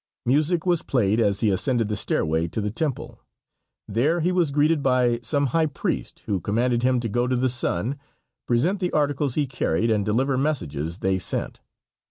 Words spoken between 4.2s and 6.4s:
he was greeted by some high priest,